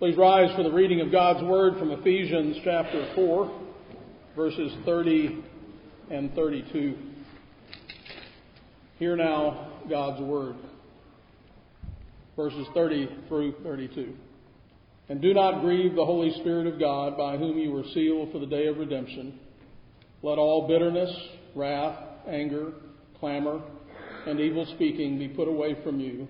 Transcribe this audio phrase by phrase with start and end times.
[0.00, 3.60] Please rise for the reading of God's Word from Ephesians chapter 4,
[4.34, 5.44] verses 30
[6.10, 6.96] and 32.
[8.98, 10.56] Hear now God's Word.
[12.34, 14.14] Verses 30 through 32.
[15.10, 18.38] And do not grieve the Holy Spirit of God, by whom you were sealed for
[18.38, 19.38] the day of redemption.
[20.22, 21.14] Let all bitterness,
[21.54, 22.72] wrath, anger,
[23.18, 23.60] clamor,
[24.26, 26.26] and evil speaking be put away from you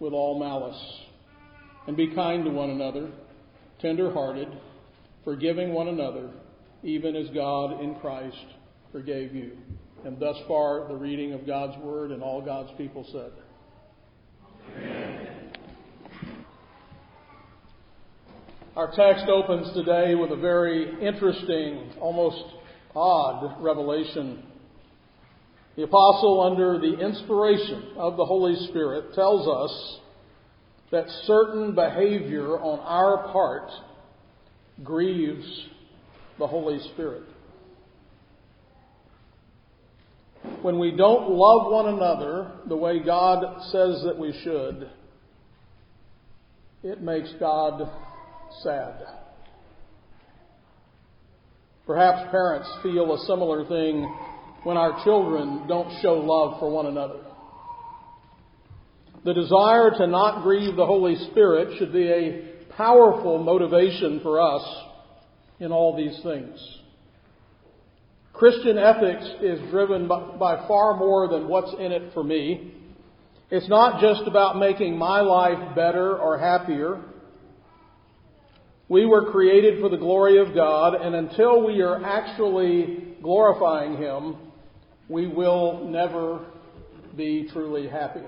[0.00, 0.82] with all malice
[1.86, 3.10] and be kind to one another,
[3.80, 4.48] tender hearted,
[5.24, 6.30] forgiving one another,
[6.82, 8.44] even as God in Christ
[8.90, 9.56] forgave you.
[10.04, 13.32] And thus far, the reading of God's Word, and all God's people said.
[14.76, 15.28] Amen.
[18.74, 22.42] Our text opens today with a very interesting, almost
[22.96, 24.44] odd revelation.
[25.76, 30.00] The apostle, under the inspiration of the Holy Spirit, tells us
[30.92, 33.70] that certain behavior on our part
[34.84, 35.66] grieves
[36.38, 37.22] the Holy Spirit.
[40.60, 44.90] When we don't love one another the way God says that we should,
[46.82, 47.90] it makes God
[48.62, 49.02] sad.
[51.86, 54.02] Perhaps parents feel a similar thing
[54.64, 57.31] when our children don't show love for one another.
[59.24, 64.62] The desire to not grieve the Holy Spirit should be a powerful motivation for us
[65.60, 66.58] in all these things.
[68.32, 72.72] Christian ethics is driven by, far more than what's in it for me.
[73.50, 77.02] It's not just about making my life better or happier.
[78.88, 84.36] We were created for the glory of God, and until we are actually glorifying Him,
[85.08, 86.46] we will never
[87.16, 88.24] be truly happy.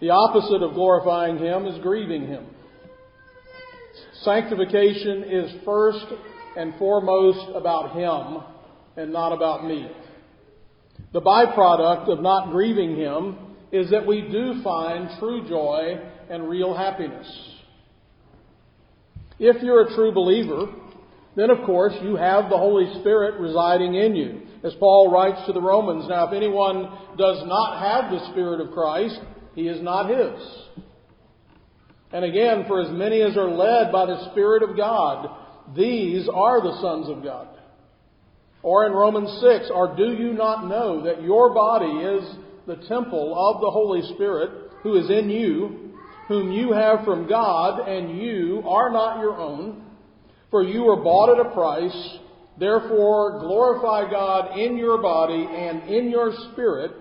[0.00, 2.46] The opposite of glorifying Him is grieving Him.
[4.22, 6.06] Sanctification is first
[6.56, 8.42] and foremost about Him
[8.96, 9.88] and not about me.
[11.12, 13.36] The byproduct of not grieving Him
[13.70, 16.00] is that we do find true joy
[16.30, 17.26] and real happiness.
[19.38, 20.66] If you're a true believer,
[21.36, 24.42] then of course you have the Holy Spirit residing in you.
[24.62, 26.84] As Paul writes to the Romans, now if anyone
[27.18, 29.18] does not have the Spirit of Christ,
[29.54, 30.84] he is not his.
[32.12, 35.28] And again, for as many as are led by the Spirit of God,
[35.76, 37.48] these are the sons of God.
[38.62, 43.34] Or in Romans 6, or do you not know that your body is the temple
[43.36, 45.92] of the Holy Spirit who is in you,
[46.28, 49.84] whom you have from God, and you are not your own?
[50.50, 52.18] For you were bought at a price.
[52.58, 56.92] Therefore, glorify God in your body and in your spirit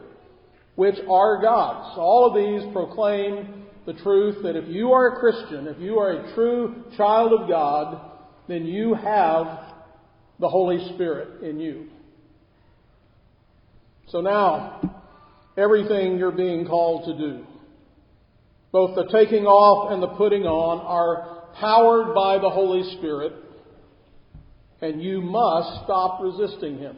[0.75, 1.97] which are God's.
[1.97, 6.11] All of these proclaim the truth that if you are a Christian, if you are
[6.11, 8.11] a true child of God,
[8.47, 9.73] then you have
[10.39, 11.89] the Holy Spirit in you.
[14.07, 15.03] So now,
[15.57, 17.45] everything you're being called to do,
[18.71, 23.33] both the taking off and the putting on, are powered by the Holy Spirit,
[24.81, 26.97] and you must stop resisting Him.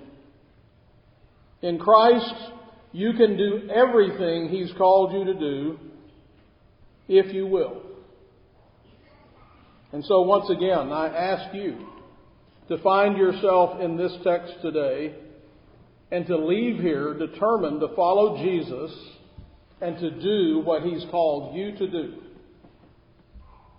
[1.61, 2.33] In Christ,
[2.95, 5.79] you can do everything He's called you to do
[7.09, 7.81] if you will.
[9.91, 11.77] And so, once again, I ask you
[12.69, 15.13] to find yourself in this text today
[16.09, 18.97] and to leave here determined to follow Jesus
[19.81, 22.13] and to do what He's called you to do.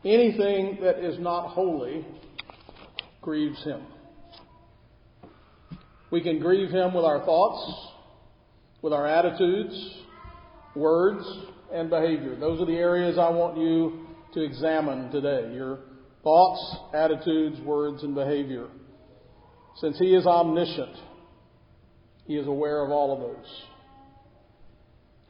[0.04, 2.06] Anything that is not holy
[3.22, 3.80] grieves Him.
[6.10, 7.94] We can grieve Him with our thoughts
[8.86, 9.96] with our attitudes,
[10.76, 11.26] words,
[11.72, 12.36] and behavior.
[12.38, 15.80] Those are the areas I want you to examine today your
[16.22, 18.68] thoughts, attitudes, words, and behavior.
[19.78, 20.94] Since He is omniscient,
[22.28, 23.62] He is aware of all of those.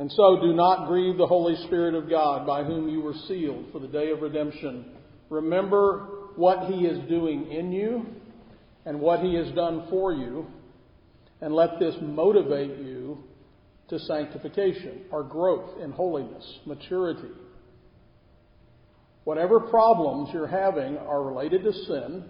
[0.01, 3.73] And so do not grieve the Holy Spirit of God by whom you were sealed
[3.73, 4.85] for the day of redemption.
[5.31, 8.05] Remember what He is doing in you
[8.85, 10.47] and what He has done for you,
[11.41, 13.06] and let this motivate you
[13.89, 17.31] to sanctification, our growth in holiness, maturity.
[19.25, 22.25] Whatever problems you're having are related to sin,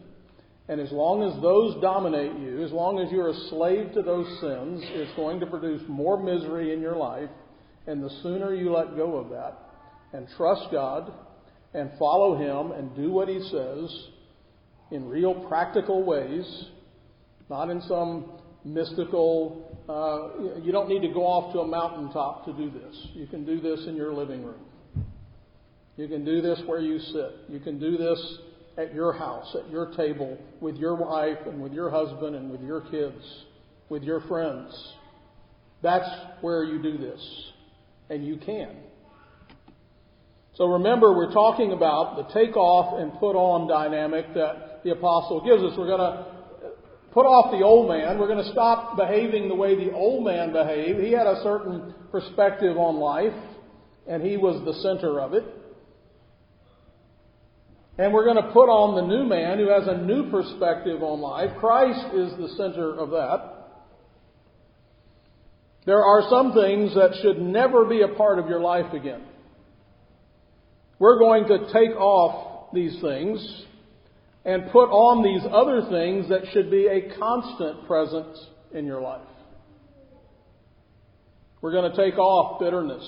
[0.69, 4.27] and as long as those dominate you, as long as you're a slave to those
[4.41, 7.31] sins, it's going to produce more misery in your life.
[7.87, 9.57] And the sooner you let go of that
[10.13, 11.13] and trust God
[11.73, 14.09] and follow Him and do what He says
[14.91, 16.65] in real practical ways,
[17.49, 18.36] not in some
[18.67, 19.63] mystical.
[19.89, 23.07] Uh, you don't need to go off to a mountaintop to do this.
[23.15, 24.61] You can do this in your living room.
[25.97, 27.33] You can do this where you sit.
[27.49, 28.39] You can do this
[28.77, 32.61] at your house, at your table, with your wife and with your husband and with
[32.61, 33.23] your kids,
[33.89, 34.93] with your friends.
[35.83, 36.09] That's
[36.43, 37.51] where you do this.
[38.11, 38.77] And you can.
[40.57, 45.45] So remember, we're talking about the take off and put on dynamic that the apostle
[45.45, 45.79] gives us.
[45.79, 46.36] We're going to
[47.17, 48.19] put off the old man.
[48.19, 51.01] We're going to stop behaving the way the old man behaved.
[51.01, 53.33] He had a certain perspective on life,
[54.07, 55.45] and he was the center of it.
[57.97, 61.23] And we're going to put on the new man who has a new perspective on
[61.23, 61.57] life.
[61.59, 63.53] Christ is the center of that.
[65.87, 69.23] There are some things that should never be a part of your life again.
[70.99, 73.65] We're going to take off these things
[74.47, 78.39] and put on these other things that should be a constant presence
[78.73, 79.27] in your life.
[81.61, 83.05] We're going to take off bitterness.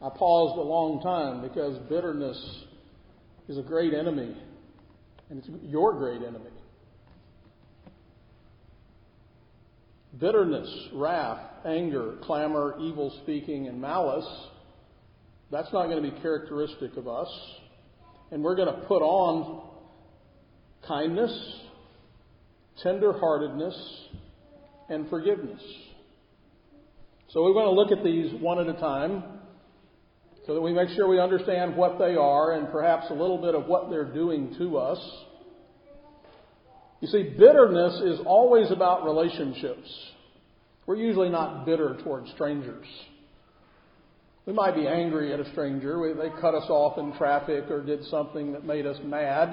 [0.00, 2.64] I paused a long time because bitterness
[3.48, 4.34] is a great enemy,
[5.28, 6.50] and it's your great enemy.
[10.18, 14.48] Bitterness, wrath, anger, clamor, evil speaking, and malice,
[15.52, 17.28] that's not going to be characteristic of us.
[18.30, 19.68] And we're going to put on
[20.88, 21.30] kindness,
[22.82, 23.78] tenderheartedness,
[24.88, 25.60] and forgiveness.
[27.28, 29.22] So we want to look at these one at a time
[30.46, 33.54] so that we make sure we understand what they are and perhaps a little bit
[33.54, 34.98] of what they're doing to us.
[37.00, 39.88] You see, bitterness is always about relationships.
[40.86, 42.86] We're usually not bitter towards strangers.
[44.44, 46.14] We might be angry at a stranger.
[46.14, 49.50] They cut us off in traffic or did something that made us mad.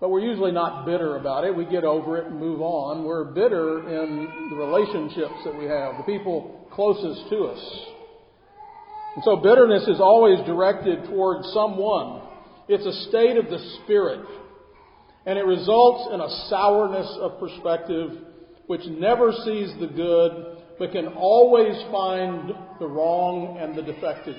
[0.00, 1.56] But we're usually not bitter about it.
[1.56, 3.04] We get over it and move on.
[3.04, 7.86] We're bitter in the relationships that we have, the people closest to us.
[9.14, 12.22] And so bitterness is always directed toward someone.
[12.68, 14.26] It's a state of the spirit.
[15.24, 18.10] And it results in a sourness of perspective
[18.66, 20.51] which never sees the good,
[20.82, 24.34] but can always find the wrong and the defective.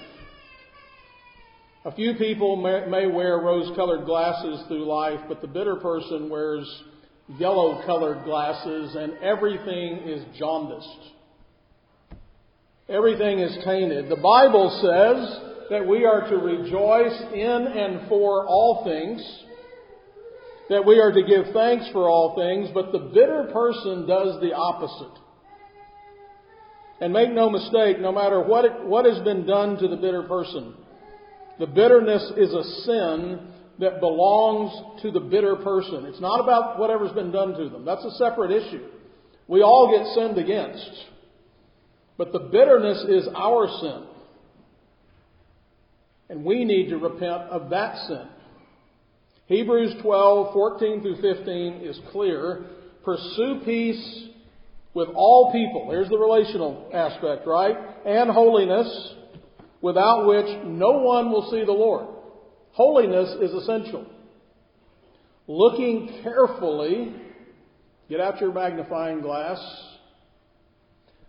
[1.86, 6.30] A few people may, may wear rose colored glasses through life, but the bitter person
[6.30, 6.68] wears
[7.38, 11.14] yellow colored glasses and everything is jaundiced.
[12.90, 14.10] Everything is tainted.
[14.10, 19.44] The Bible says that we are to rejoice in and for all things,
[20.70, 24.52] that we are to give thanks for all things, but the bitter person does the
[24.54, 25.23] opposite.
[27.02, 30.24] And make no mistake, no matter what, it, what has been done to the bitter
[30.24, 30.76] person,
[31.60, 33.48] the bitterness is a sin
[33.80, 36.06] that belongs to the bitter person.
[36.06, 37.86] It's not about whatever's been done to them.
[37.86, 38.88] That's a separate issue.
[39.48, 40.90] We all get sinned against.
[42.18, 44.08] But the bitterness is our sin.
[46.30, 48.28] And we need to repent of that sin.
[49.48, 52.66] Hebrews 12, 14 through 15 is clear.
[53.04, 54.28] Pursue peace
[54.94, 55.90] with all people.
[55.90, 57.76] Here's the relational aspect, right?
[58.06, 59.14] And holiness,
[59.82, 62.08] without which no one will see the Lord.
[62.72, 64.06] Holiness is essential.
[65.48, 67.16] Looking carefully,
[68.10, 69.60] get out your magnifying glass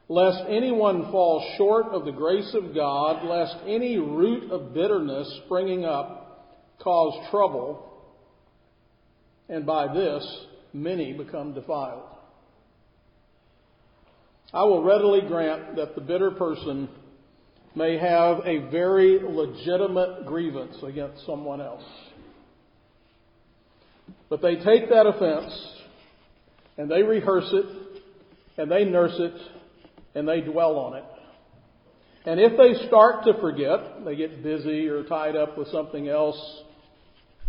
[0.08, 5.84] lest anyone fall short of the grace of God, lest any root of bitterness springing
[5.84, 7.90] up cause trouble,
[9.48, 12.02] and by this many become defiled.
[14.54, 16.88] I will readily grant that the bitter person
[17.74, 21.82] may have a very legitimate grievance against someone else.
[24.30, 25.52] But they take that offense
[26.78, 28.02] and they rehearse it
[28.56, 29.34] and they nurse it
[30.14, 31.04] and they dwell on it.
[32.26, 36.38] And if they start to forget, they get busy or tied up with something else,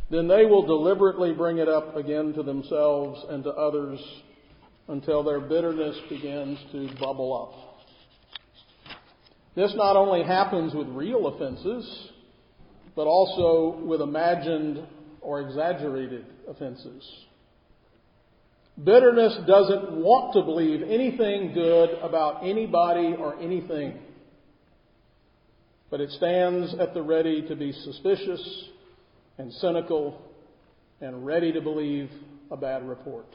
[0.09, 3.99] then they will deliberately bring it up again to themselves and to others
[4.87, 7.75] until their bitterness begins to bubble up.
[9.55, 12.09] This not only happens with real offenses,
[12.95, 14.85] but also with imagined
[15.21, 17.25] or exaggerated offenses.
[18.81, 23.99] Bitterness doesn't want to believe anything good about anybody or anything.
[25.89, 28.65] But it stands at the ready to be suspicious
[29.37, 30.21] and cynical
[30.99, 32.09] and ready to believe
[32.51, 33.27] a bad report.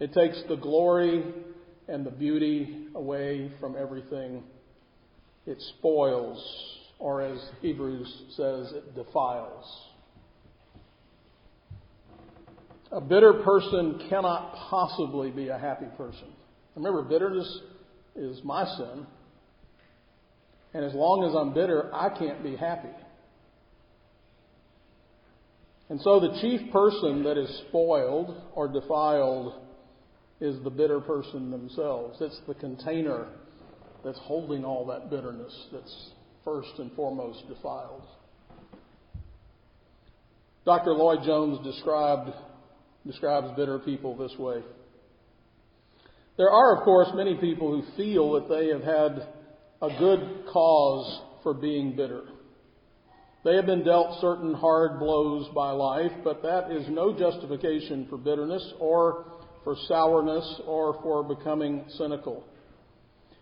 [0.00, 1.24] It takes the glory
[1.88, 4.44] and the beauty away from everything.
[5.46, 6.38] It spoils,
[6.98, 9.64] or as Hebrews says, it defiles.
[12.92, 16.28] A bitter person cannot possibly be a happy person.
[16.76, 17.60] Remember, bitterness
[18.14, 19.06] is my sin.
[20.74, 22.94] And as long as I'm bitter, I can't be happy.
[25.88, 29.54] And so the chief person that is spoiled or defiled
[30.40, 32.18] is the bitter person themselves.
[32.20, 33.28] It's the container
[34.04, 36.10] that's holding all that bitterness that's
[36.44, 38.02] first and foremost defiled.
[40.64, 40.92] Dr.
[40.92, 42.30] Lloyd Jones described,
[43.06, 44.62] describes bitter people this way.
[46.36, 49.28] There are, of course, many people who feel that they have had
[49.82, 52.22] a good cause for being bitter.
[53.44, 58.18] They have been dealt certain hard blows by life, but that is no justification for
[58.18, 59.37] bitterness or
[59.68, 62.42] for sourness or for becoming cynical.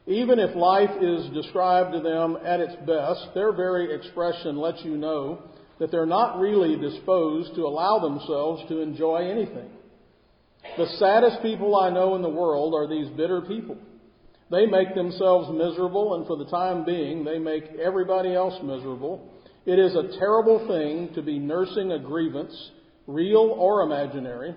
[0.09, 4.97] Even if life is described to them at its best, their very expression lets you
[4.97, 5.40] know
[5.78, 9.71] that they're not really disposed to allow themselves to enjoy anything.
[10.76, 13.76] The saddest people I know in the world are these bitter people.
[14.50, 19.30] They make themselves miserable, and for the time being, they make everybody else miserable.
[19.64, 22.71] It is a terrible thing to be nursing a grievance,
[23.06, 24.56] real or imaginary.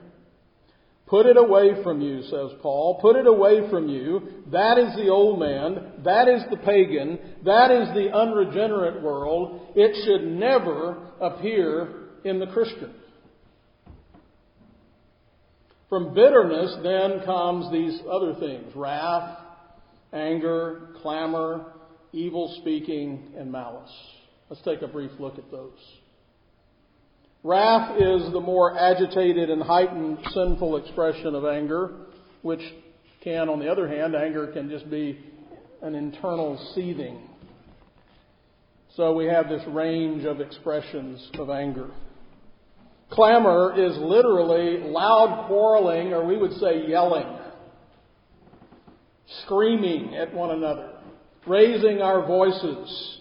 [1.09, 2.99] Put it away from you, says Paul.
[3.01, 4.43] Put it away from you.
[4.51, 6.03] That is the old man.
[6.03, 7.17] That is the pagan.
[7.45, 9.73] That is the unregenerate world.
[9.75, 12.93] It should never appear in the Christian.
[15.89, 19.39] From bitterness then comes these other things wrath,
[20.13, 21.73] anger, clamor,
[22.11, 23.89] evil speaking, and malice.
[24.49, 25.73] Let's take a brief look at those.
[27.43, 31.91] Wrath is the more agitated and heightened sinful expression of anger,
[32.41, 32.61] which
[33.23, 35.19] can, on the other hand, anger can just be
[35.81, 37.21] an internal seething.
[38.95, 41.89] So we have this range of expressions of anger.
[43.11, 47.39] Clamor is literally loud quarreling, or we would say yelling
[49.45, 50.91] screaming at one another,
[51.45, 53.18] raising our voices.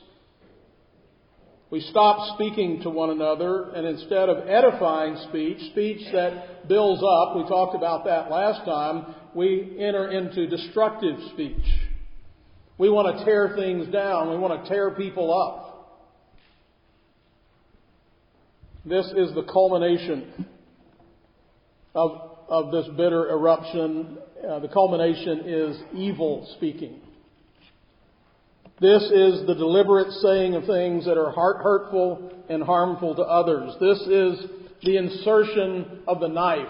[1.71, 7.37] We stop speaking to one another, and instead of edifying speech, speech that builds up,
[7.37, 11.65] we talked about that last time, we enter into destructive speech.
[12.79, 14.31] We want to tear things down.
[14.31, 15.67] We want to tear people up.
[18.85, 20.47] This is the culmination
[21.95, 27.01] of, of this bitter eruption uh, the culmination is evil speaking.
[28.81, 33.75] This is the deliberate saying of things that are heart hurtful and harmful to others.
[33.81, 34.51] This is
[34.85, 36.69] the insertion of the knife,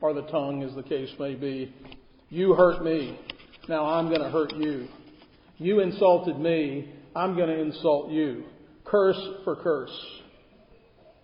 [0.00, 1.72] or the tongue, as the case may be.
[2.28, 3.16] You hurt me.
[3.68, 4.88] Now I'm going to hurt you.
[5.58, 6.92] You insulted me.
[7.14, 8.42] I'm going to insult you.
[8.84, 9.96] Curse for curse.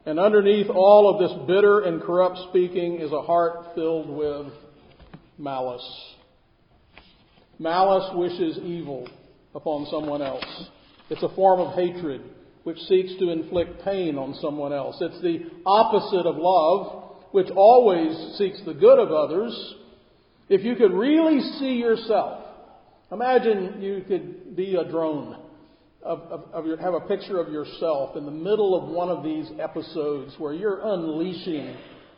[0.07, 4.53] And underneath all of this bitter and corrupt speaking is a heart filled with
[5.39, 6.15] malice.
[7.59, 9.09] Malice wishes evil
[9.55, 10.45] upon someone else.
[11.11, 12.23] It's a form of hatred
[12.65, 14.97] which seeks to inflict pain on someone else.
[15.01, 19.75] It's the opposite of love, which always seeks the good of others.
[20.51, 22.45] If you could really see yourself,
[23.11, 25.41] imagine you could be a drone,
[26.03, 29.25] of, of, of your, have a picture of yourself in the middle of one of
[29.25, 31.75] these episodes where you're unleashing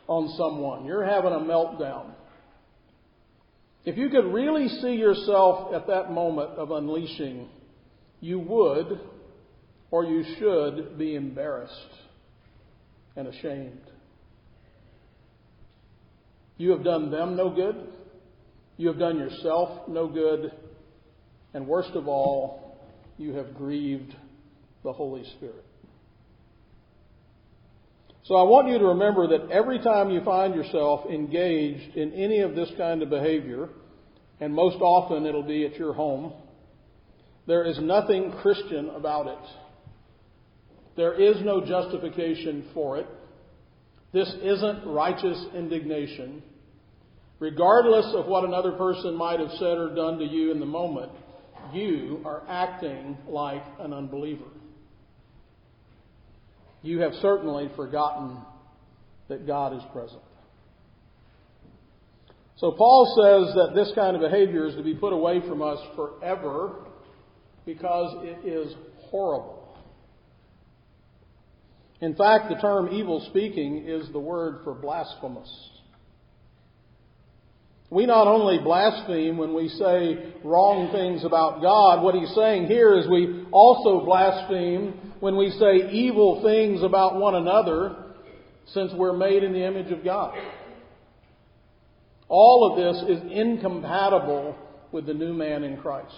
[0.07, 2.11] on someone, you're having a meltdown.
[3.83, 7.49] If you could really see yourself at that moment of unleashing,
[8.19, 8.99] you would
[9.89, 11.73] or you should be embarrassed
[13.15, 13.81] and ashamed.
[16.57, 17.75] You have done them no good.
[18.77, 20.51] You have done yourself no good.
[21.53, 22.77] And worst of all,
[23.17, 24.15] you have grieved
[24.83, 25.65] the Holy Spirit.
[28.23, 32.39] So I want you to remember that every time you find yourself engaged in any
[32.39, 33.69] of this kind of behavior,
[34.39, 36.33] and most often it'll be at your home,
[37.47, 39.49] there is nothing Christian about it.
[40.95, 43.07] There is no justification for it.
[44.13, 46.43] This isn't righteous indignation.
[47.39, 51.11] Regardless of what another person might have said or done to you in the moment,
[51.73, 54.45] you are acting like an unbeliever
[56.81, 58.37] you have certainly forgotten
[59.27, 60.21] that God is present.
[62.57, 65.79] So Paul says that this kind of behavior is to be put away from us
[65.95, 66.75] forever
[67.65, 68.75] because it is
[69.09, 69.61] horrible.
[72.01, 75.49] In fact, the term evil speaking is the word for blasphemous.
[77.91, 82.97] We not only blaspheme when we say wrong things about God, what he's saying here
[82.97, 87.97] is we also blaspheme when we say evil things about one another
[88.67, 90.33] since we're made in the image of God.
[92.29, 94.55] All of this is incompatible
[94.93, 96.15] with the new man in Christ.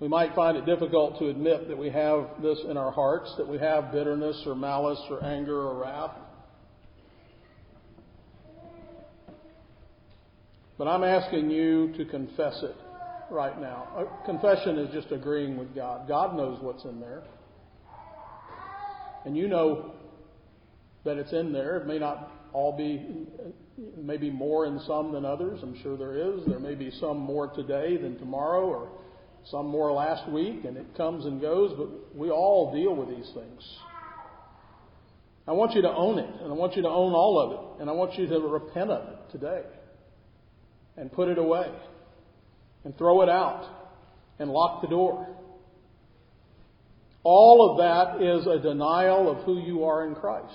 [0.00, 3.46] We might find it difficult to admit that we have this in our hearts, that
[3.46, 6.10] we have bitterness or malice or anger or wrath.
[10.82, 12.74] But I'm asking you to confess it
[13.30, 14.08] right now.
[14.26, 16.08] Confession is just agreeing with God.
[16.08, 17.22] God knows what's in there.
[19.24, 19.92] And you know
[21.04, 21.76] that it's in there.
[21.76, 23.28] It may not all be,
[23.96, 25.60] maybe more in some than others.
[25.62, 26.44] I'm sure there is.
[26.48, 28.88] There may be some more today than tomorrow, or
[29.52, 33.30] some more last week, and it comes and goes, but we all deal with these
[33.34, 33.62] things.
[35.46, 37.82] I want you to own it, and I want you to own all of it,
[37.82, 39.62] and I want you to repent of it today
[40.96, 41.70] and put it away
[42.84, 43.68] and throw it out
[44.38, 45.26] and lock the door.
[47.24, 50.52] All of that is a denial of who you are in Christ.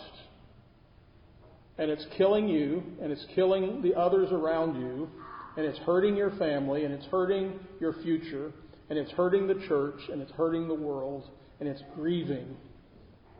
[1.77, 5.09] And it's killing you, and it's killing the others around you,
[5.55, 8.51] and it's hurting your family, and it's hurting your future,
[8.89, 11.29] and it's hurting the church, and it's hurting the world,
[11.59, 12.57] and it's grieving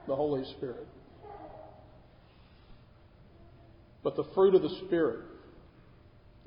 [0.08, 0.88] the Holy Spirit.
[4.04, 5.25] But the fruit of the Spirit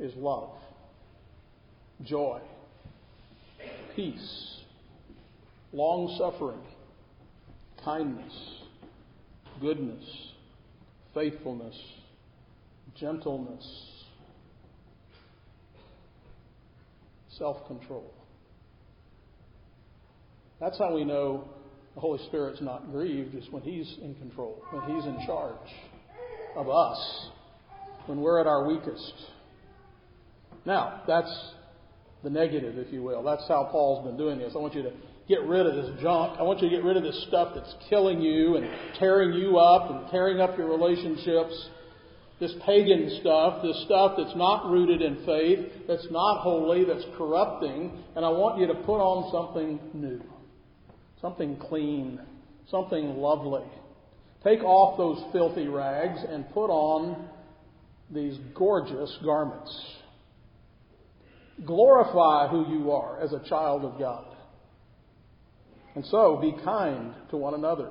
[0.00, 0.50] is love,
[2.04, 2.40] joy,
[3.94, 4.56] peace,
[5.72, 6.60] long suffering,
[7.84, 8.32] kindness,
[9.60, 10.04] goodness,
[11.14, 11.76] faithfulness,
[12.98, 13.66] gentleness,
[17.38, 18.12] self control.
[20.60, 21.48] That's how we know
[21.94, 25.56] the Holy Spirit's not grieved, is when He's in control, when He's in charge
[26.54, 27.28] of us,
[28.06, 29.12] when we're at our weakest.
[30.66, 31.52] Now, that's
[32.22, 33.22] the negative, if you will.
[33.22, 34.52] That's how Paul's been doing this.
[34.54, 34.92] I want you to
[35.28, 36.38] get rid of this junk.
[36.38, 39.58] I want you to get rid of this stuff that's killing you and tearing you
[39.58, 41.68] up and tearing up your relationships.
[42.40, 48.02] This pagan stuff, this stuff that's not rooted in faith, that's not holy, that's corrupting,
[48.16, 50.22] and I want you to put on something new
[51.20, 52.20] something clean,
[52.70, 53.64] something lovely.
[54.42, 57.28] Take off those filthy rags and put on
[58.10, 59.70] these gorgeous garments.
[61.64, 64.24] Glorify who you are as a child of God.
[65.94, 67.90] And so be kind to one another,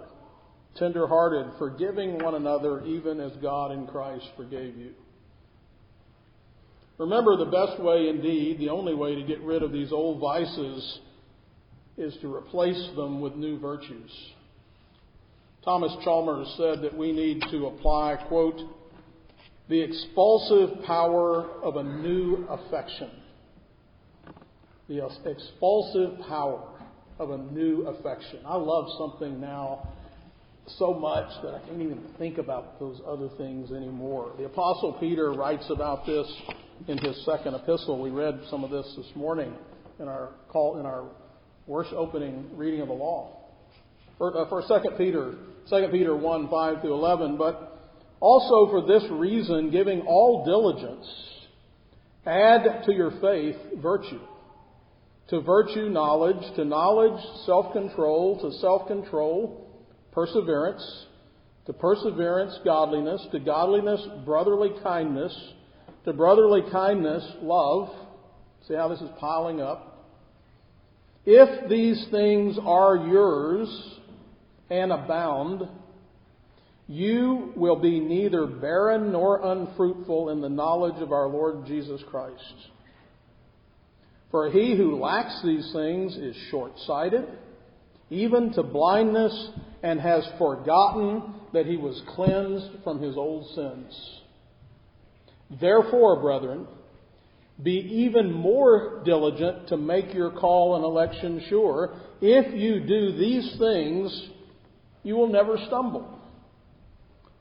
[0.77, 4.93] tender hearted, forgiving one another, even as God in Christ forgave you.
[6.97, 10.99] Remember, the best way, indeed, the only way to get rid of these old vices
[11.97, 14.12] is to replace them with new virtues.
[15.63, 18.60] Thomas Chalmers said that we need to apply, quote,
[19.69, 23.12] the expulsive power of a new affection.
[24.89, 26.67] The expulsive power
[27.19, 28.39] of a new affection.
[28.43, 29.88] I love something now
[30.65, 34.34] so much that I can't even think about those other things anymore.
[34.39, 36.25] The Apostle Peter writes about this
[36.88, 38.02] in his second epistle.
[38.02, 39.54] We read some of this this morning
[39.99, 41.08] in our call in our
[41.67, 43.38] worst opening reading of the law.
[44.17, 45.36] For, uh, for 2 Peter,
[45.69, 51.08] 2 Peter 1, 5 through 11, but also for this reason, giving all diligence,
[52.25, 54.19] add to your faith virtue.
[55.30, 56.56] To virtue, knowledge.
[56.56, 58.39] To knowledge, self control.
[58.42, 59.68] To self control,
[60.12, 60.84] perseverance.
[61.68, 63.26] To perseverance, godliness.
[63.32, 65.36] To godliness, brotherly kindness.
[66.06, 67.89] To brotherly kindness, love.
[68.68, 70.08] See how this is piling up.
[71.26, 73.70] If these things are yours
[74.70, 75.68] and abound,
[76.88, 82.42] you will be neither barren nor unfruitful in the knowledge of our Lord Jesus Christ.
[84.32, 87.26] For he who lacks these things is short sighted,
[88.10, 89.50] even to blindness,
[89.82, 94.20] and has forgotten that he was cleansed from his old sins.
[95.60, 96.68] Therefore, brethren,
[97.62, 101.96] be even more diligent to make your call and election sure.
[102.22, 104.30] If you do these things,
[105.04, 106.20] you will never stumble.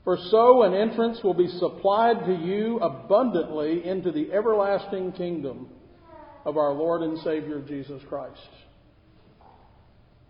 [0.03, 5.69] For so an entrance will be supplied to you abundantly into the everlasting kingdom
[6.45, 8.39] of our Lord and Savior Jesus Christ.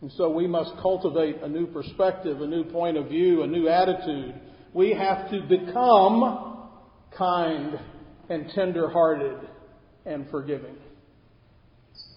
[0.02, 3.68] And so we must cultivate a new perspective, a new point of view, a new
[3.68, 4.34] attitude.
[4.74, 6.70] We have to become
[7.18, 7.80] kind
[8.30, 9.38] and tender hearted
[10.06, 10.76] and forgiving.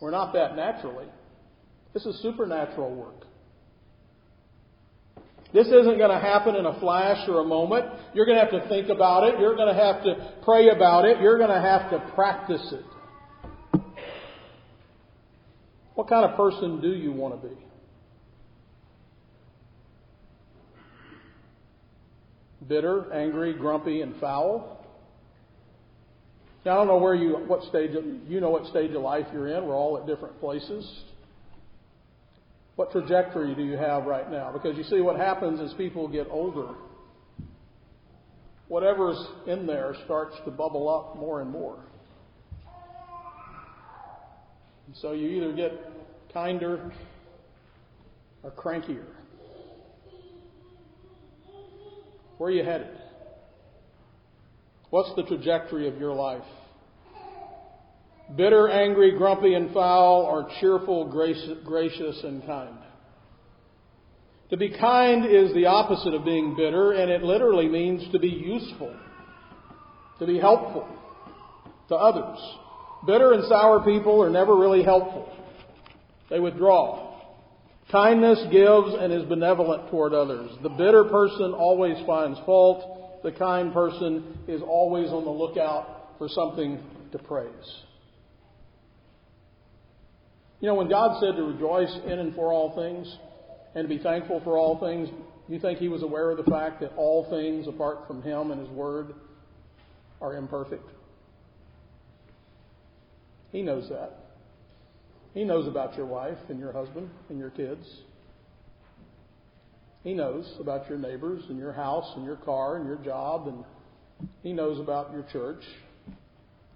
[0.00, 1.06] We're not that naturally.
[1.92, 3.26] This is supernatural work.
[5.52, 7.84] This isn't going to happen in a flash or a moment.
[8.14, 9.38] You're going to have to think about it.
[9.38, 11.20] You're going to have to pray about it.
[11.20, 12.84] You're going to have to practice it.
[15.94, 17.54] What kind of person do you want to be?
[22.66, 24.78] Bitter, angry, grumpy, and foul?
[26.64, 29.26] Now, I don't know where you, what stage, of, you know what stage of life
[29.32, 29.66] you're in.
[29.66, 30.88] We're all at different places.
[32.76, 34.52] What trajectory do you have right now?
[34.52, 36.68] Because you see, what happens as people get older,
[38.68, 41.84] whatever's in there starts to bubble up more and more.
[44.92, 45.72] And so you either get
[46.34, 46.92] kinder
[48.42, 49.06] or crankier.
[52.36, 52.94] Where are you headed?
[54.90, 56.44] What's the trajectory of your life?
[58.36, 62.76] Bitter, angry, grumpy, and foul, or cheerful, gracious, and kind?
[64.50, 68.28] To be kind is the opposite of being bitter, and it literally means to be
[68.28, 68.94] useful,
[70.18, 70.86] to be helpful
[71.88, 72.38] to others.
[73.06, 75.32] Bitter and sour people are never really helpful.
[76.30, 77.20] They withdraw.
[77.90, 80.50] Kindness gives and is benevolent toward others.
[80.62, 83.22] The bitter person always finds fault.
[83.22, 87.82] The kind person is always on the lookout for something to praise.
[90.60, 93.12] You know, when God said to rejoice in and for all things
[93.74, 95.08] and to be thankful for all things,
[95.48, 98.60] you think He was aware of the fact that all things apart from Him and
[98.60, 99.14] His Word
[100.20, 100.88] are imperfect?
[103.52, 104.18] He knows that.
[105.34, 107.86] He knows about your wife and your husband and your kids.
[110.02, 113.64] He knows about your neighbors and your house and your car and your job, and
[114.42, 115.62] He knows about your church.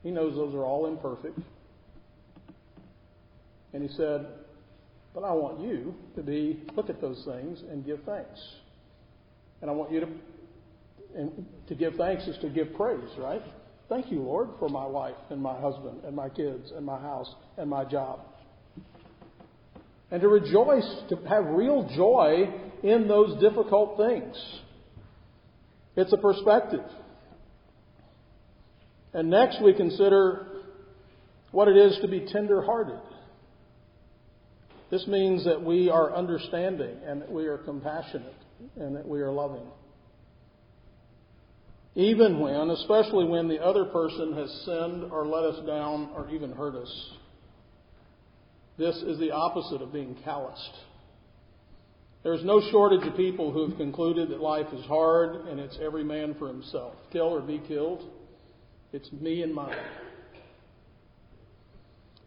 [0.03, 1.39] He knows those are all imperfect.
[3.73, 4.27] And He said,
[5.13, 8.41] But I want you to be, look at those things and give thanks.
[9.61, 10.09] And I want you to,
[11.17, 13.43] and to give thanks is to give praise, right?
[13.89, 17.33] Thank you, Lord, for my wife and my husband and my kids and my house
[17.57, 18.21] and my job.
[20.11, 24.37] And to rejoice, to have real joy in those difficult things.
[25.97, 26.85] It's a perspective.
[29.15, 30.47] And next we consider
[31.53, 33.01] what it is to be tender hearted.
[34.91, 38.35] This means that we are understanding and that we are compassionate
[38.77, 39.67] and that we are loving.
[41.97, 46.53] Even when, especially when the other person has sinned or let us down or even
[46.53, 47.11] hurt us.
[48.77, 50.77] This is the opposite of being calloused.
[52.23, 56.05] There's no shortage of people who have concluded that life is hard and it's every
[56.05, 56.93] man for himself.
[57.13, 58.03] Kill or be killed.
[58.93, 59.79] It's me and mine.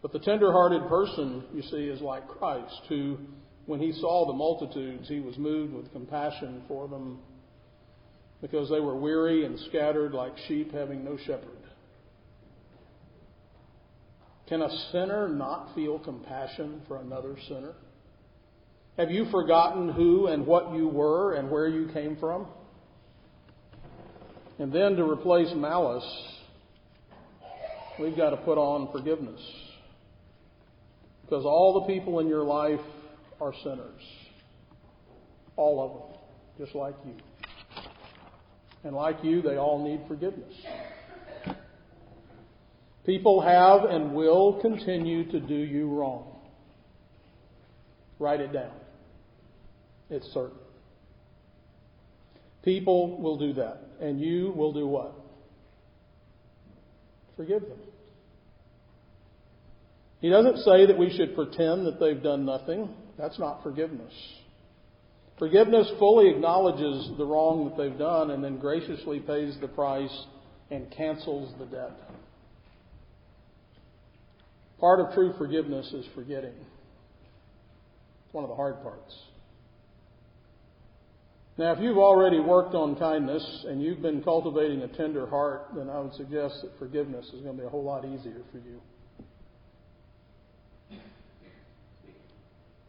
[0.02, 3.18] But the tender-hearted person, you see, is like Christ, who,
[3.66, 7.20] when he saw the multitudes, he was moved with compassion for them
[8.40, 11.48] because they were weary and scattered like sheep having no shepherd.
[14.48, 17.74] Can a sinner not feel compassion for another sinner?
[18.96, 22.46] Have you forgotten who and what you were and where you came from?
[24.58, 26.04] And then to replace malice,
[27.98, 29.40] we've got to put on forgiveness.
[31.22, 32.80] Because all the people in your life
[33.40, 34.02] are sinners.
[35.56, 36.66] All of them.
[36.66, 37.14] Just like you.
[38.84, 40.54] And like you, they all need forgiveness.
[43.04, 46.36] People have and will continue to do you wrong.
[48.18, 48.72] Write it down.
[50.10, 50.58] It's certain.
[52.62, 53.80] People will do that.
[54.00, 55.12] And you will do what?
[57.36, 57.78] Forgive them.
[60.20, 62.90] He doesn't say that we should pretend that they've done nothing.
[63.18, 64.12] That's not forgiveness.
[65.40, 70.26] Forgiveness fully acknowledges the wrong that they've done and then graciously pays the price
[70.70, 71.98] and cancels the debt.
[74.78, 76.52] Part of true forgiveness is forgetting.
[76.52, 79.14] It's one of the hard parts.
[81.56, 85.88] Now, if you've already worked on kindness and you've been cultivating a tender heart, then
[85.88, 88.82] I would suggest that forgiveness is going to be a whole lot easier for you.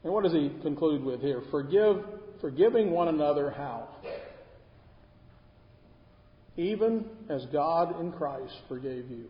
[0.04, 1.44] And what does he conclude with here?
[1.50, 2.04] Forgive
[2.42, 3.88] forgiving one another how?
[6.58, 9.30] Even as God in Christ forgave you.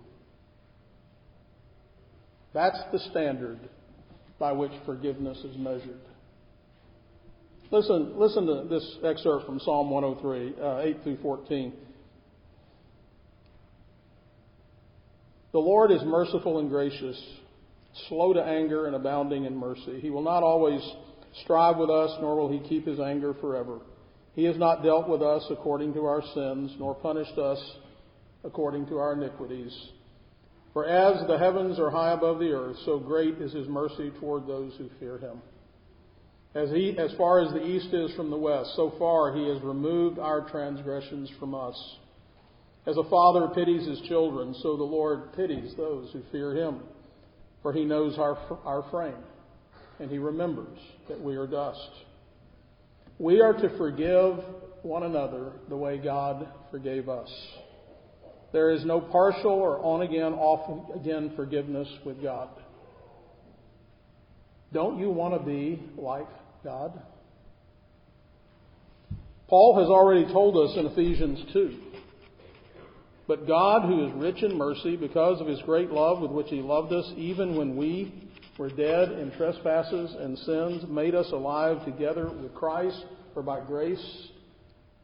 [2.53, 3.59] That's the standard
[4.39, 6.01] by which forgiveness is measured.
[7.69, 11.73] Listen, listen to this excerpt from Psalm 103, uh, 8 through 14.
[15.53, 17.21] The Lord is merciful and gracious,
[18.09, 19.99] slow to anger and abounding in mercy.
[20.01, 20.81] He will not always
[21.43, 23.79] strive with us, nor will he keep his anger forever.
[24.33, 27.59] He has not dealt with us according to our sins, nor punished us
[28.43, 29.75] according to our iniquities.
[30.73, 34.47] For as the heavens are high above the earth, so great is his mercy toward
[34.47, 35.41] those who fear him.
[36.53, 39.61] As, he, as far as the east is from the west, so far he has
[39.61, 41.75] removed our transgressions from us.
[42.85, 46.79] As a father pities his children, so the Lord pities those who fear him.
[47.61, 49.23] For he knows our, our frame,
[50.01, 51.89] and he remembers that we are dust.
[53.19, 54.39] We are to forgive
[54.81, 57.29] one another the way God forgave us.
[58.51, 62.49] There is no partial or on again, off again forgiveness with God.
[64.73, 66.27] Don't you want to be like
[66.63, 66.99] God?
[69.47, 71.77] Paul has already told us in Ephesians 2
[73.31, 76.59] but God, who is rich in mercy, because of his great love with which he
[76.59, 82.29] loved us, even when we were dead in trespasses and sins, made us alive together
[82.29, 84.27] with Christ, for by grace,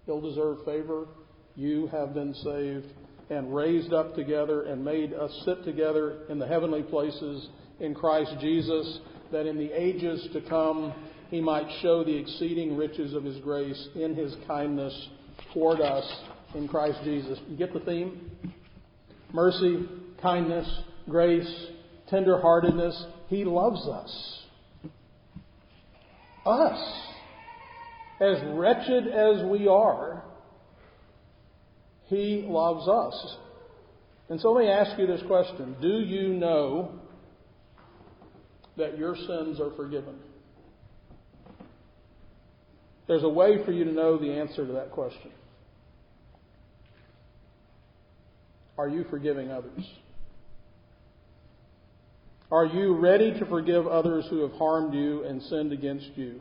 [0.08, 1.08] ill deserved favor,
[1.56, 2.86] you have been saved,
[3.30, 8.34] and raised up together, and made us sit together in the heavenly places in Christ
[8.40, 9.00] Jesus,
[9.32, 10.94] that in the ages to come
[11.30, 15.10] he might show the exceeding riches of his grace in his kindness
[15.54, 16.06] toward us
[16.56, 17.40] in Christ Jesus.
[17.50, 18.32] You get the theme?
[19.34, 19.86] Mercy,
[20.22, 20.70] kindness,
[21.10, 21.68] grace,
[22.12, 23.12] tenderheartedness.
[23.28, 24.42] He loves us.
[26.46, 27.04] Us.
[28.20, 30.24] As wretched as we are,
[32.08, 33.38] He loves us.
[34.30, 37.00] And so let me ask you this question Do you know
[38.78, 40.16] that your sins are forgiven?
[43.08, 45.32] There's a way for you to know the answer to that question.
[48.78, 49.86] Are you forgiving others?
[52.50, 56.40] Are you ready to forgive others who have harmed you and sinned against you?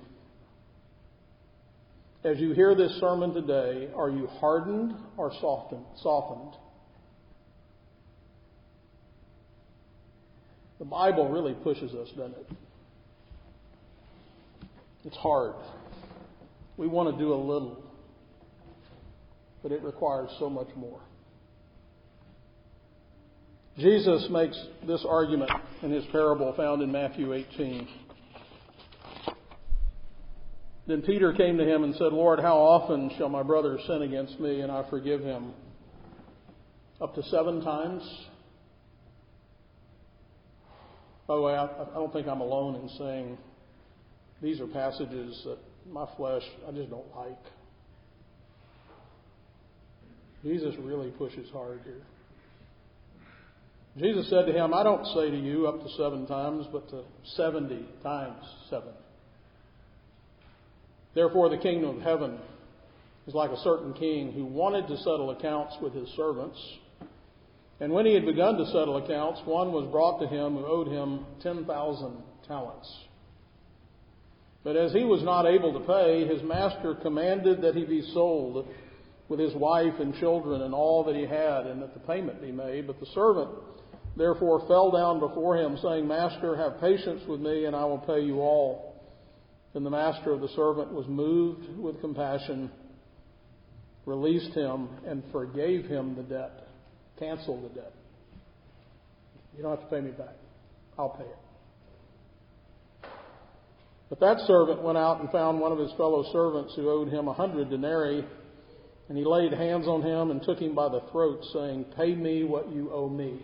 [2.23, 6.55] As you hear this sermon today, are you hardened or softened?
[10.79, 12.51] The Bible really pushes us, doesn't it?
[15.05, 15.55] It's hard.
[16.77, 17.83] We want to do a little,
[19.63, 21.01] but it requires so much more.
[23.79, 25.51] Jesus makes this argument
[25.83, 27.87] in his parable found in Matthew 18.
[30.87, 34.41] Then Peter came to him and said, Lord, how often shall my brother sin against
[34.41, 35.53] me and I forgive him?
[37.03, 38.03] Up to seven times?
[41.27, 43.37] By the way, I, don't think I'm alone in saying
[44.41, 45.59] these are passages that
[45.91, 47.39] my flesh, I just don't like.
[50.43, 52.03] Jesus really pushes hard here.
[53.99, 57.03] Jesus said to him, I don't say to you up to seven times, but to
[57.37, 58.93] seventy times seven.
[61.15, 62.39] Therefore, the kingdom of heaven
[63.27, 66.59] is like a certain king who wanted to settle accounts with his servants.
[67.81, 70.89] And when he had begun to settle accounts, one was brought to him who owed
[70.89, 72.95] him 10,000 talents.
[74.63, 78.67] But as he was not able to pay, his master commanded that he be sold
[79.29, 82.53] with his wife and children and all that he had, and that the payment be
[82.53, 82.87] made.
[82.87, 83.51] But the servant
[84.17, 88.21] therefore fell down before him, saying, Master, have patience with me, and I will pay
[88.21, 88.95] you all.
[89.75, 92.71] Then the master of the servant was moved with compassion,
[94.07, 96.67] released him, and forgave him the debt,
[97.19, 97.93] canceled the debt.
[99.57, 100.35] You don't have to pay me back.
[100.99, 101.37] I'll pay it.
[104.09, 107.29] But that servant went out and found one of his fellow servants who owed him
[107.29, 108.25] a hundred denarii,
[109.09, 112.45] and he laid hands on him and took him by the throat, saying, Pay me
[112.45, 113.41] what you owe me.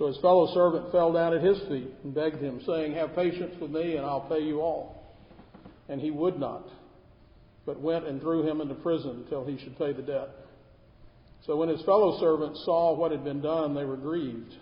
[0.00, 3.54] So his fellow servant fell down at his feet and begged him, saying, Have patience
[3.60, 5.14] with me, and I'll pay you all.
[5.90, 6.66] And he would not,
[7.66, 10.30] but went and threw him into prison till he should pay the debt.
[11.44, 14.54] So when his fellow servants saw what had been done, they were grieved,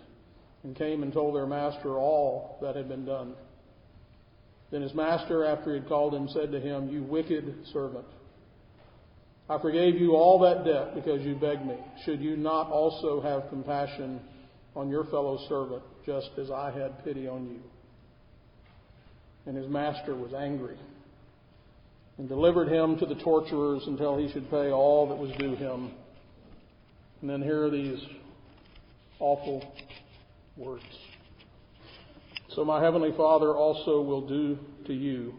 [0.63, 3.33] and came and told their master all that had been done.
[4.71, 8.05] Then his master, after he had called him, said to him, You wicked servant,
[9.49, 11.77] I forgave you all that debt because you begged me.
[12.03, 14.19] Should you not also have compassion?
[14.79, 17.59] On your fellow servant, just as I had pity on you.
[19.45, 20.77] And his master was angry
[22.17, 25.91] and delivered him to the torturers until he should pay all that was due him.
[27.19, 27.99] And then here are these
[29.19, 29.69] awful
[30.55, 30.83] words.
[32.55, 35.33] So my heavenly Father also will do to you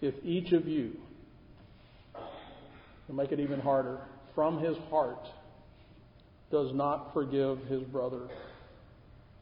[0.00, 0.92] if each of you,
[3.08, 3.98] to make it even harder,
[4.36, 5.26] from his heart
[6.52, 8.28] does not forgive his brother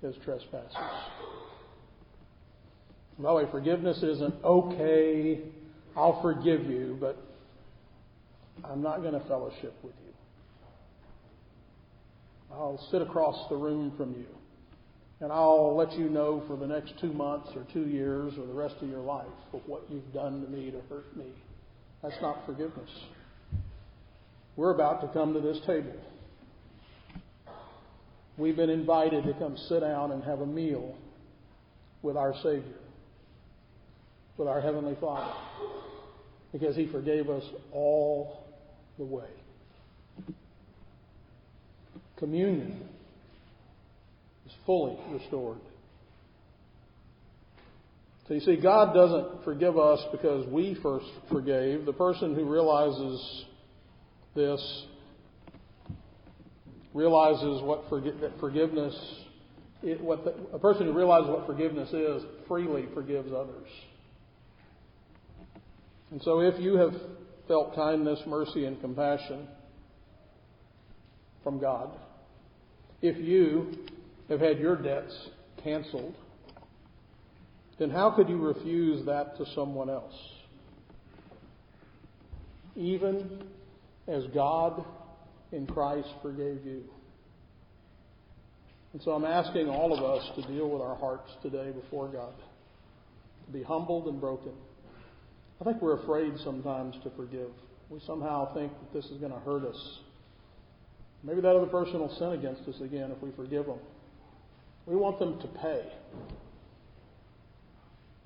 [0.03, 0.77] his trespasses.
[3.19, 5.41] By the way, forgiveness isn't okay,
[5.97, 7.17] I'll forgive you, but
[8.65, 10.13] I'm not going to fellowship with you.
[12.53, 14.27] I'll sit across the room from you.
[15.21, 18.53] And I'll let you know for the next two months or two years or the
[18.53, 21.27] rest of your life of what you've done to me to hurt me.
[22.03, 22.91] That's not forgiveness.
[24.55, 25.93] We're about to come to this table.
[28.38, 30.94] We've been invited to come sit down and have a meal
[32.03, 32.79] with our Savior,
[34.37, 35.35] with our Heavenly Father,
[36.53, 38.44] because He forgave us all
[38.96, 39.27] the way.
[42.16, 42.88] Communion
[44.46, 45.59] is fully restored.
[48.29, 51.87] So you see, God doesn't forgive us because we first forgave.
[51.87, 53.44] The person who realizes
[54.37, 54.85] this
[56.99, 58.95] realizes what forgi- forgiveness,
[60.01, 63.69] what the, a person who realizes what forgiveness is freely forgives others.
[66.11, 66.95] And so if you have
[67.47, 69.47] felt kindness, mercy, and compassion
[71.45, 71.91] from God,
[73.01, 73.87] if you
[74.29, 75.15] have had your debts
[75.63, 76.15] canceled,
[77.79, 80.15] then how could you refuse that to someone else?
[82.75, 83.45] Even
[84.09, 84.85] as God
[85.53, 86.85] in Christ forgave you.
[88.93, 92.33] And so I'm asking all of us to deal with our hearts today before God,
[93.47, 94.53] to be humbled and broken.
[95.61, 97.51] I think we're afraid sometimes to forgive.
[97.91, 99.99] We somehow think that this is going to hurt us.
[101.23, 103.79] Maybe that other person will sin against us again if we forgive them.
[104.87, 105.83] We want them to pay.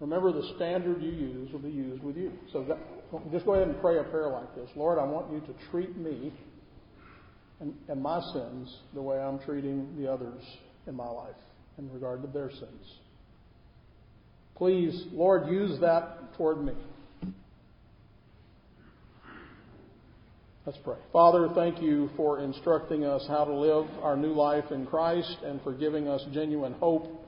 [0.01, 2.33] Remember, the standard you use will be used with you.
[2.53, 2.77] So
[3.31, 5.97] just go ahead and pray a prayer like this Lord, I want you to treat
[5.97, 6.33] me
[7.62, 10.42] and, and my sins the way I'm treating the others
[10.87, 11.37] in my life
[11.79, 12.98] in regard to their sins.
[14.57, 16.75] Please, Lord, use that toward me.
[20.66, 20.98] Let's pray.
[21.12, 25.61] Father, thank you for instructing us how to live our new life in Christ and
[25.62, 27.27] for giving us genuine hope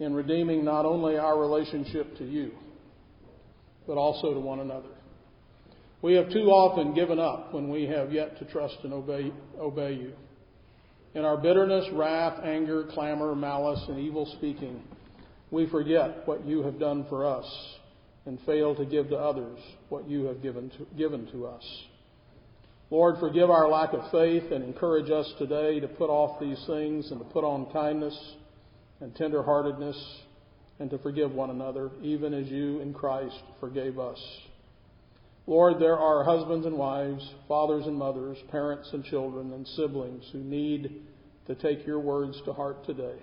[0.00, 2.52] in redeeming not only our relationship to you,
[3.86, 4.91] but also to one another.
[6.02, 9.92] We have too often given up when we have yet to trust and obey, obey
[9.92, 10.12] you.
[11.14, 14.82] In our bitterness, wrath, anger, clamor, malice, and evil speaking,
[15.52, 17.46] we forget what you have done for us
[18.26, 19.58] and fail to give to others
[19.90, 21.62] what you have given to, given to us.
[22.90, 27.10] Lord, forgive our lack of faith and encourage us today to put off these things
[27.10, 28.18] and to put on kindness
[29.00, 30.00] and tenderheartedness
[30.80, 34.18] and to forgive one another, even as you in Christ forgave us.
[35.46, 40.38] Lord, there are husbands and wives, fathers and mothers, parents and children, and siblings who
[40.38, 41.02] need
[41.46, 43.16] to take your words to heart today.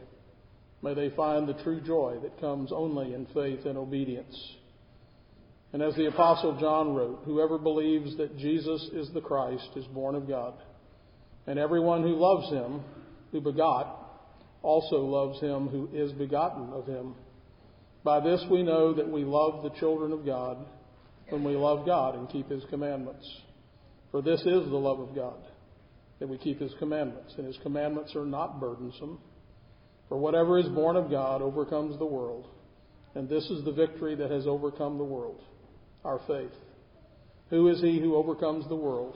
[0.82, 4.36] May they find the true joy that comes only in faith and obedience.
[5.72, 10.16] And as the Apostle John wrote, whoever believes that Jesus is the Christ is born
[10.16, 10.56] of God.
[11.48, 12.82] And everyone who loves him,
[13.32, 13.96] who begot,
[14.62, 17.16] also loves him who is begotten of him.
[18.04, 20.66] By this we know that we love the children of God
[21.30, 23.28] when we love God and keep His commandments.
[24.12, 25.38] For this is the love of God,
[26.20, 29.20] that we keep His commandments, and His commandments are not burdensome.
[30.08, 32.48] For whatever is born of God overcomes the world,
[33.16, 35.42] and this is the victory that has overcome the world,
[36.04, 36.52] our faith.
[37.50, 39.16] Who is he who overcomes the world?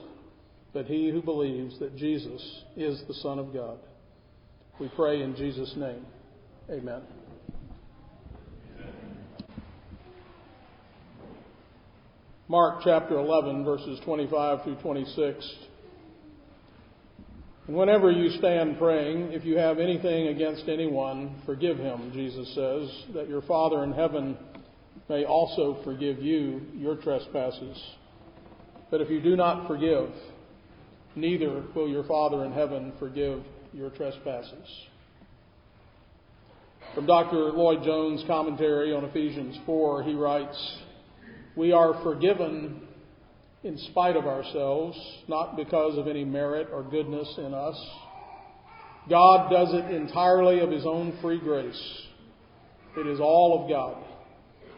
[0.72, 2.42] But he who believes that Jesus
[2.76, 3.78] is the Son of God.
[4.80, 6.04] We pray in Jesus' name.
[6.68, 7.02] Amen.
[12.46, 15.54] Mark chapter 11, verses 25 through 26.
[17.66, 23.14] And whenever you stand praying, if you have anything against anyone, forgive him, Jesus says,
[23.14, 24.36] that your Father in heaven
[25.08, 27.82] may also forgive you your trespasses.
[28.90, 30.10] But if you do not forgive,
[31.16, 34.68] neither will your Father in heaven forgive your trespasses.
[36.94, 37.36] From Dr.
[37.52, 40.78] Lloyd Jones' commentary on Ephesians 4, he writes,
[41.56, 42.82] we are forgiven
[43.62, 47.80] in spite of ourselves, not because of any merit or goodness in us.
[49.08, 52.02] God does it entirely of His own free grace.
[52.96, 54.02] It is all of God.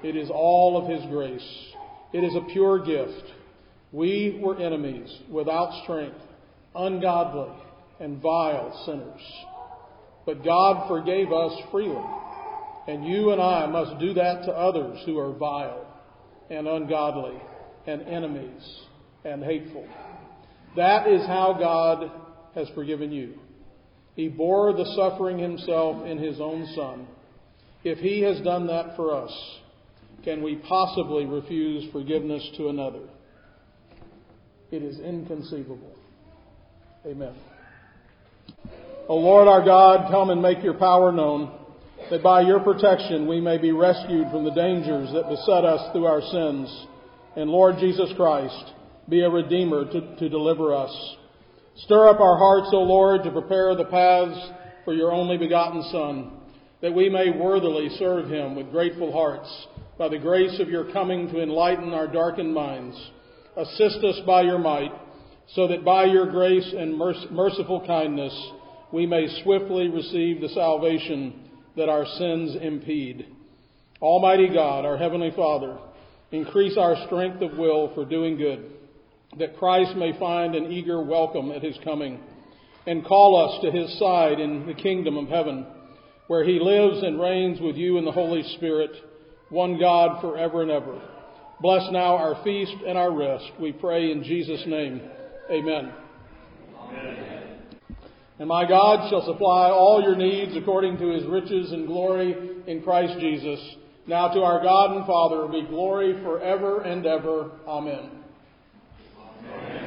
[0.03, 1.75] It is all of His grace.
[2.12, 3.33] It is a pure gift.
[3.92, 6.19] We were enemies, without strength,
[6.75, 7.55] ungodly,
[8.00, 9.21] and vile sinners.
[10.27, 12.05] But God forgave us freely.
[12.88, 15.86] And you and I must do that to others who are vile
[16.51, 17.40] and ungodly
[17.87, 18.81] and enemies
[19.25, 19.87] and hateful.
[20.77, 22.11] That is how God
[22.55, 23.35] has forgiven you.
[24.15, 27.07] He bore the suffering himself in his own Son.
[27.85, 29.33] If he has done that for us,
[30.25, 33.03] can we possibly refuse forgiveness to another?
[34.71, 35.94] It is inconceivable.
[37.07, 37.35] Amen.
[39.09, 41.53] O Lord our God, come and make your power known
[42.11, 46.07] that by your protection we may be rescued from the dangers that beset us through
[46.07, 46.87] our sins.
[47.37, 48.73] And Lord Jesus Christ,
[49.09, 51.17] be a Redeemer to, to deliver us.
[51.77, 54.50] Stir up our hearts, O Lord, to prepare the paths
[54.85, 56.31] for your only begotten Son,
[56.81, 59.67] that we may worthily serve him with grateful hearts
[59.98, 62.96] by the grace of your coming to enlighten our darkened minds.
[63.57, 64.92] Assist us by your might,
[65.54, 68.33] so that by your grace and merciful kindness
[68.92, 71.46] we may swiftly receive the salvation
[71.77, 73.27] that our sins impede.
[74.00, 75.79] Almighty God, our Heavenly Father,
[76.33, 78.72] increase our strength of will for doing good,
[79.38, 82.20] that Christ may find an eager welcome at his coming
[82.87, 85.66] and call us to his side in the kingdom of heaven,
[86.29, 88.90] where he lives and reigns with you in the Holy Spirit,
[89.50, 91.00] one God forever and ever.
[91.60, 93.50] Bless now our feast and our rest.
[93.60, 95.00] We pray in Jesus' name.
[95.50, 95.92] Amen.
[96.83, 97.36] Amen.
[98.39, 102.35] And my God shall supply all your needs according to his riches and glory
[102.67, 103.59] in Christ Jesus.
[104.07, 107.51] Now to our God and Father be glory forever and ever.
[107.67, 108.11] Amen.
[109.19, 109.86] Amen.